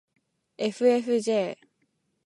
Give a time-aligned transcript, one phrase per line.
[0.57, 1.55] ｆｆｊ